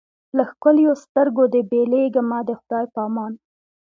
له 0.37 0.43
ښکلیو 0.51 0.93
سترګو 1.03 1.43
دي 1.53 1.61
بېلېږمه 1.71 2.39
د 2.47 2.49
خدای 2.59 2.85
په 2.93 2.99
امان 3.07 3.33